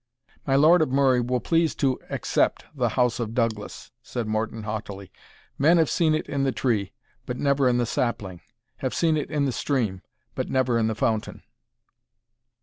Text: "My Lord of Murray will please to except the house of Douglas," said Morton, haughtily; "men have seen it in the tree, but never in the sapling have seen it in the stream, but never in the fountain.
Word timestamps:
"My 0.47 0.55
Lord 0.55 0.81
of 0.81 0.89
Murray 0.89 1.21
will 1.21 1.39
please 1.39 1.75
to 1.75 1.99
except 2.09 2.65
the 2.73 2.89
house 2.97 3.19
of 3.19 3.35
Douglas," 3.35 3.91
said 4.01 4.25
Morton, 4.27 4.63
haughtily; 4.63 5.11
"men 5.59 5.77
have 5.77 5.91
seen 5.91 6.15
it 6.15 6.27
in 6.27 6.43
the 6.43 6.51
tree, 6.51 6.91
but 7.27 7.37
never 7.37 7.69
in 7.69 7.77
the 7.77 7.85
sapling 7.85 8.41
have 8.77 8.95
seen 8.95 9.15
it 9.15 9.29
in 9.29 9.45
the 9.45 9.51
stream, 9.51 10.01
but 10.33 10.49
never 10.49 10.79
in 10.79 10.87
the 10.87 10.95
fountain. 10.95 11.43